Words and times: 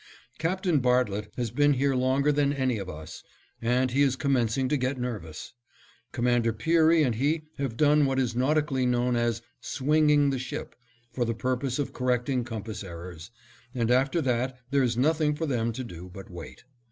Captain 0.39 0.79
Bartlett 0.79 1.31
has 1.37 1.51
been 1.51 1.73
here 1.73 1.93
longer 1.93 2.31
than 2.31 2.51
any 2.51 2.79
of 2.79 2.89
us, 2.89 3.21
and 3.61 3.91
he 3.91 4.01
is 4.01 4.15
commencing 4.15 4.67
to 4.67 4.75
get 4.75 4.99
nervous. 4.99 5.53
Commander 6.11 6.51
Peary 6.51 7.03
and 7.03 7.13
he 7.13 7.43
have 7.59 7.77
done 7.77 8.07
what 8.07 8.17
is 8.17 8.35
nautically 8.35 8.87
known 8.87 9.15
as 9.15 9.43
"swinging 9.59 10.31
the 10.31 10.39
ship," 10.39 10.75
for 11.13 11.23
the 11.23 11.35
purpose 11.35 11.77
of 11.77 11.93
correcting 11.93 12.43
compass 12.43 12.83
errors, 12.83 13.29
and 13.75 13.91
after 13.91 14.23
that 14.23 14.57
there 14.71 14.81
is 14.81 14.97
nothing 14.97 15.35
for 15.35 15.45
them 15.45 15.71
to 15.71 15.83
do 15.83 16.09
but 16.11 16.31
wait. 16.31 16.63